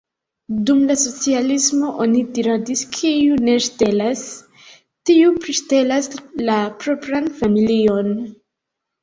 [0.67, 4.25] Dum la socialismo oni diradis: kiu ne ŝtelas,
[5.11, 6.11] tiu priŝtelas
[6.49, 8.13] la propran familion.